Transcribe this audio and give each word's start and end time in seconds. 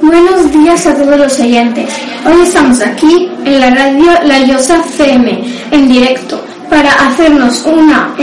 Buenos 0.00 0.52
días 0.52 0.86
a 0.86 0.94
todos 0.94 1.18
los 1.18 1.40
oyentes. 1.40 1.90
Hoy 2.24 2.42
estamos 2.42 2.80
aquí 2.80 3.28
en 3.44 3.60
la 3.60 3.70
radio 3.70 4.12
La 4.24 4.38
Llosa 4.40 4.82
CM 4.82 5.44
en 5.70 5.88
directo 5.88 6.42
para 6.70 6.90
hacernos 7.08 7.64
una 7.64 8.14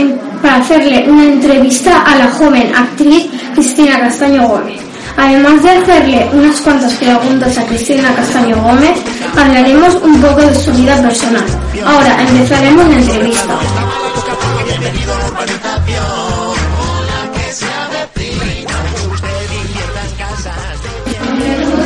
para 0.42 0.56
hacerle 0.56 1.08
una 1.08 1.24
entrevista 1.24 2.02
a 2.02 2.16
la 2.16 2.30
joven 2.30 2.74
actriz 2.74 3.26
Cristina 3.54 4.00
Castaño 4.00 4.48
Gómez. 4.48 4.85
Además 5.16 5.62
de 5.62 5.70
hacerle 5.70 6.30
unas 6.32 6.60
cuantas 6.60 6.92
preguntas 6.94 7.56
a 7.58 7.66
Cristina 7.66 8.14
Castaño 8.14 8.56
Gómez, 8.62 8.98
hablaremos 9.36 9.94
un 9.96 10.20
poco 10.20 10.42
de 10.42 10.54
su 10.54 10.72
vida 10.72 11.00
personal. 11.00 11.44
Ahora 11.84 12.22
empezaremos 12.22 12.88
la 12.88 12.96
entrevista. 12.96 13.58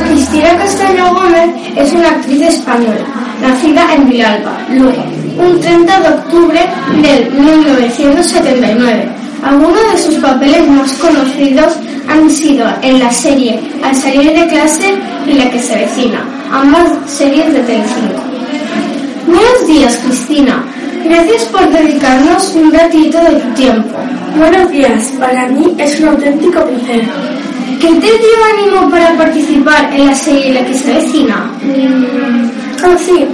Cristina 0.09 0.57
Castaño 0.57 1.13
Gómez 1.13 1.49
es 1.77 1.93
una 1.93 2.09
actriz 2.09 2.41
española, 2.41 3.05
nacida 3.41 3.93
en 3.95 4.09
Vilalba, 4.09 4.57
Lugo, 4.69 5.03
un 5.37 5.59
30 5.59 5.99
de 6.01 6.09
octubre 6.09 6.69
del 7.01 7.31
1979. 7.31 9.20
Algunos 9.43 9.91
de 9.93 9.97
sus 9.97 10.15
papeles 10.15 10.67
más 10.67 10.91
conocidos 10.93 11.73
han 12.07 12.29
sido 12.29 12.67
en 12.81 12.99
la 12.99 13.11
serie 13.11 13.59
Al 13.83 13.95
salir 13.95 14.33
de 14.33 14.47
clase 14.47 14.93
y 15.25 15.33
La 15.33 15.49
que 15.49 15.59
se 15.59 15.75
vecina, 15.75 16.23
ambas 16.51 16.89
series 17.07 17.53
de 17.53 17.59
Telecinco. 17.61 18.21
Buenos 19.27 19.67
días, 19.67 19.99
Cristina. 20.03 20.63
Gracias 21.03 21.43
por 21.45 21.69
dedicarnos 21.71 22.53
un 22.55 22.71
ratito 22.71 23.17
de 23.19 23.31
tu 23.31 23.53
tiempo. 23.53 23.97
Buenos 24.37 24.69
días, 24.71 25.11
para 25.19 25.47
mí 25.47 25.75
es 25.77 25.99
un 25.99 26.09
auténtico 26.09 26.63
placer. 26.65 27.03
¿Qué 27.79 27.87
te 27.87 27.99
dio 27.99 28.37
ánimo 28.57 28.89
para 28.91 29.13
participar 29.17 29.91
en 29.93 30.07
la 30.07 30.15
serie 30.15 30.53
La 30.53 30.65
que 30.65 30.73
se 30.73 30.93
vecina? 30.93 31.51
Mm, 31.63 32.49
ah, 32.83 32.95
sí, 32.97 33.25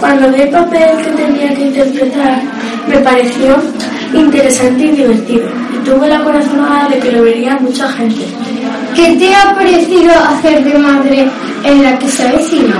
cuando 0.00 0.32
vi 0.32 0.42
el 0.42 0.50
papel 0.50 0.96
que 0.98 1.10
tenía 1.10 1.54
que 1.54 1.62
interpretar, 1.62 2.42
me 2.88 2.98
pareció 2.98 3.56
interesante 4.20 4.84
y 4.84 4.90
divertido, 4.92 5.46
y 5.74 5.84
tuve 5.84 6.08
la 6.08 6.22
corazonada 6.22 6.88
de 6.88 6.98
que 6.98 7.12
lo 7.12 7.22
vería 7.22 7.56
mucha 7.56 7.88
gente. 7.90 8.24
¿Qué 8.94 9.16
te 9.16 9.34
ha 9.34 9.54
parecido 9.54 10.12
hacer 10.12 10.64
de 10.64 10.78
madre 10.78 11.28
en 11.64 11.82
La 11.82 11.98
que 11.98 12.08
se 12.08 12.30
vecina? 12.30 12.76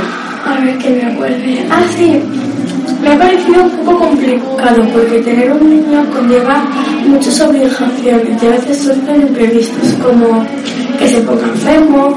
A 0.47 0.61
ver 0.61 0.79
que 0.79 0.91
me 0.91 1.13
acuerde. 1.13 1.67
Ah, 1.71 1.83
sí, 1.97 2.21
me 3.03 3.13
ha 3.13 3.19
parecido 3.19 3.65
un 3.65 3.71
poco 3.71 3.99
complicado 3.99 4.83
porque 4.93 5.21
tener 5.21 5.53
un 5.53 5.69
niño 5.69 6.05
conlleva 6.11 6.65
muchas 7.07 7.41
obligaciones 7.41 8.43
y 8.43 8.47
a 8.47 8.51
veces 8.51 8.79
surgen 8.79 9.23
imprevistos, 9.23 9.93
como 10.03 10.47
que 10.99 11.09
se 11.09 11.21
ponga 11.21 11.47
enfermo 11.47 12.17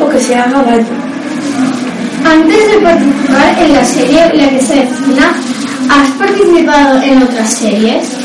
o 0.00 0.08
que 0.08 0.20
se 0.20 0.34
haga 0.34 0.62
daño. 0.62 1.10
Antes 2.24 2.70
de 2.70 2.78
participar 2.78 3.58
en 3.64 3.72
la 3.72 3.84
serie 3.84 4.20
La 4.34 4.50
que 4.50 4.60
se 4.60 4.74
vecina, 4.74 5.32
¿has 5.90 6.10
participado 6.18 7.02
en 7.02 7.22
otras 7.22 7.50
series? 7.50 8.19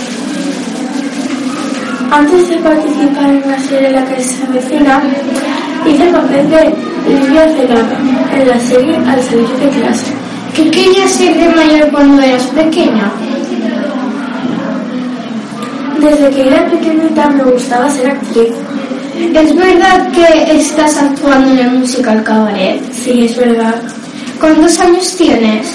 Antes 2.16 2.48
de 2.48 2.56
participar 2.60 3.30
en 3.30 3.42
la 3.52 3.60
serie 3.60 3.92
La 3.92 4.06
que 4.06 4.24
se 4.24 4.48
vecina, 4.48 5.04
hice 5.86 6.08
el 6.08 6.14
papel 6.14 6.50
de 6.50 6.74
Livia 7.10 7.46
Celada 7.50 7.98
en 8.34 8.48
la 8.48 8.58
serie 8.58 8.96
Al 8.96 9.22
salir 9.22 9.50
de 9.50 9.70
clase. 9.78 10.14
¿Qué 10.56 10.72
querías 10.72 11.12
ser 11.12 11.36
de 11.36 11.50
mayor 11.50 11.92
cuando 11.92 12.22
eras 12.22 12.44
pequeña? 12.44 13.12
Desde 16.00 16.30
que 16.30 16.48
era 16.48 16.66
pequeñita 16.70 17.30
me 17.32 17.44
gustaba 17.52 17.92
ser 17.92 18.12
actriz. 18.12 18.54
¿Es 19.34 19.54
verdad 19.54 20.10
que 20.14 20.58
estás 20.58 20.98
actuando 20.98 21.52
en 21.52 21.60
el 21.60 21.72
musical 21.80 22.24
Cabaret? 22.24 22.82
Sí, 22.94 23.26
es 23.26 23.36
verdad. 23.36 23.76
¿Cuántos 24.40 24.80
años 24.80 25.18
tienes? 25.18 25.68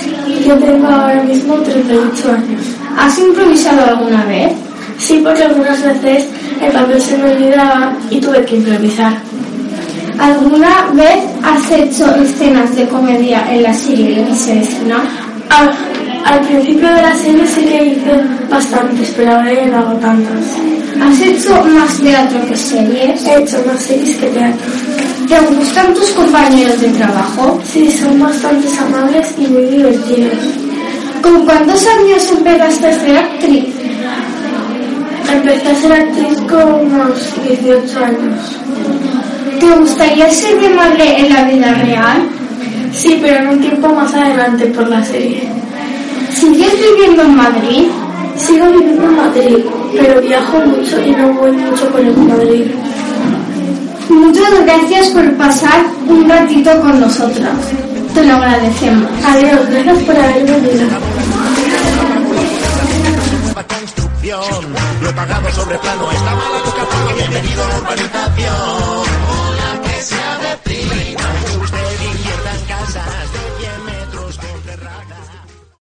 Yo 0.46 0.56
tengo 0.56 0.86
ahora 0.86 1.22
mismo 1.22 1.56
38 1.56 2.32
años. 2.32 2.62
¿Has 2.98 3.18
improvisado 3.18 3.84
alguna 3.84 4.24
vez? 4.24 4.52
Sí, 5.00 5.20
porque 5.24 5.42
algunas 5.42 5.82
veces 5.82 6.26
el 6.60 6.72
papel 6.72 7.00
se 7.00 7.16
me 7.16 7.32
olvidaba 7.32 7.96
y 8.10 8.20
tuve 8.20 8.44
que 8.44 8.56
improvisar. 8.56 9.14
¿Alguna 10.18 10.90
vez 10.92 11.24
has 11.42 11.70
hecho 11.70 12.14
escenas 12.16 12.76
de 12.76 12.86
comedia 12.86 13.42
en 13.50 13.62
la 13.62 13.72
serie 13.72 14.22
de 14.22 14.34
se 14.34 14.54
vecina? 14.56 15.02
Al, 15.48 15.70
al 16.26 16.46
principio 16.46 16.88
de 16.88 17.02
la 17.02 17.14
serie 17.16 17.46
sí 17.46 17.62
que 17.62 17.84
hice 17.86 18.20
bastantes, 18.50 19.14
pero 19.16 19.32
ahora 19.32 19.52
ya 19.54 19.66
no 19.66 19.78
hago 19.78 19.98
tantas. 19.98 20.44
¿Has 21.00 21.20
hecho 21.22 21.64
más 21.64 21.98
teatro 21.98 22.46
que 22.46 22.56
series? 22.56 23.24
He 23.24 23.42
hecho 23.42 23.64
más 23.66 23.80
series 23.80 24.16
que 24.16 24.26
teatro. 24.26 24.70
¿Te 25.26 25.40
gustan 25.54 25.94
tus 25.94 26.10
compañeros 26.10 26.78
de 26.80 26.88
trabajo? 26.90 27.58
Sí, 27.64 27.90
son 27.90 28.20
bastante 28.20 28.68
amables 28.78 29.34
y 29.38 29.46
muy 29.46 29.62
divertidos. 29.62 30.38
¿Con 31.22 31.46
cuántos 31.46 31.86
años 31.86 32.30
empezaste 32.30 32.86
a 32.88 33.00
ser 33.00 33.16
actriz? 33.16 33.79
Empecé 35.32 35.68
a 35.68 35.74
ser 35.74 35.92
actriz 35.92 36.38
con 36.48 36.92
unos 36.92 37.18
18 37.46 38.04
años. 38.04 38.58
¿Te 39.60 39.70
gustaría 39.76 40.28
ser 40.30 40.60
de 40.60 40.70
madre 40.70 41.20
en 41.20 41.32
la 41.32 41.44
vida 41.44 41.72
real? 41.74 42.28
Sí, 42.92 43.18
pero 43.20 43.38
en 43.38 43.48
un 43.48 43.60
tiempo 43.60 43.88
más 43.88 44.12
adelante 44.14 44.66
por 44.66 44.88
la 44.88 45.04
serie. 45.04 45.48
¿Sigues 46.34 46.72
viviendo 46.80 47.22
en 47.22 47.36
Madrid? 47.36 47.86
Sigo 48.36 48.66
viviendo 48.70 49.04
en 49.04 49.16
Madrid, 49.16 49.58
pero 49.92 50.20
viajo 50.20 50.58
mucho 50.60 51.00
y 51.00 51.10
no 51.12 51.32
voy 51.34 51.52
mucho 51.52 51.88
por 51.90 52.00
el 52.00 52.16
Madrid. 52.16 52.70
Muchas 54.08 54.64
gracias 54.64 55.08
por 55.08 55.36
pasar 55.36 55.84
un 56.08 56.28
ratito 56.28 56.80
con 56.80 57.00
nosotras. 57.00 57.54
Te 58.14 58.24
lo 58.24 58.34
agradecemos. 58.34 59.08
Adiós, 59.24 59.60
gracias 59.70 59.98
por 60.04 60.16
haberme 60.16 60.58
venido. 60.60 60.86
Sobre 65.52 65.78
plano, 65.78 66.12
está 66.12 66.36
mala 66.36 66.59